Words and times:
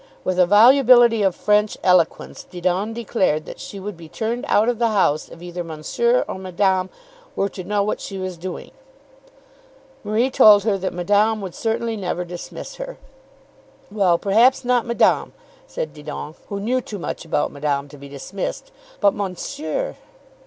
With 0.23 0.39
a 0.39 0.47
volubility 0.47 1.21
of 1.21 1.35
French 1.35 1.77
eloquence, 1.83 2.43
Didon 2.43 2.91
declared 2.91 3.45
that 3.45 3.59
she 3.59 3.79
would 3.79 3.95
be 3.95 4.09
turned 4.09 4.45
out 4.47 4.67
of 4.67 4.79
the 4.79 4.89
house 4.89 5.29
if 5.29 5.43
either 5.43 5.63
Monsieur 5.63 6.25
or 6.27 6.39
Madame 6.39 6.89
were 7.35 7.49
to 7.49 7.63
know 7.63 7.83
what 7.83 8.01
she 8.01 8.17
was 8.17 8.35
doing. 8.35 8.71
Marie 10.03 10.31
told 10.31 10.63
her 10.63 10.75
that 10.75 10.91
Madame 10.95 11.39
would 11.41 11.53
certainly 11.53 11.95
never 11.97 12.25
dismiss 12.25 12.77
her. 12.77 12.97
"Well, 13.91 14.17
perhaps 14.17 14.65
not 14.65 14.87
Madame," 14.87 15.33
said 15.67 15.93
Didon, 15.93 16.33
who 16.49 16.59
knew 16.59 16.81
too 16.81 16.97
much 16.97 17.23
about 17.23 17.51
Madame 17.51 17.87
to 17.89 17.97
be 17.99 18.09
dismissed; 18.09 18.71
"but 19.01 19.13
Monsieur!" 19.13 19.95